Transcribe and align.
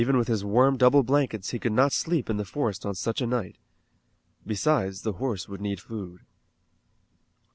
Even 0.01 0.17
with 0.17 0.27
his 0.29 0.43
warm 0.43 0.77
double 0.77 1.03
blankets 1.03 1.51
he 1.51 1.59
could 1.59 1.71
not 1.73 1.93
sleep 1.93 2.27
in 2.27 2.37
the 2.37 2.43
forest 2.43 2.87
on 2.87 2.95
such 2.95 3.21
a 3.21 3.27
night. 3.27 3.59
Besides 4.47 5.03
the 5.03 5.13
horse 5.21 5.47
would 5.47 5.61
need 5.61 5.79
food. 5.79 6.21